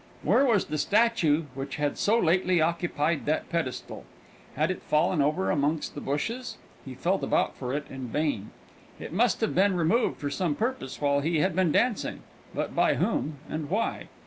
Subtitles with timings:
[0.23, 4.03] Where was the statue which had so lately occupied that pedestal?
[4.55, 6.57] Had it fallen over amongst the bushes?
[6.83, 8.49] He felt about for it in vain.
[8.99, 12.95] It must have been removed for some purpose while he had been dancing; but by
[12.95, 14.07] whom, and why?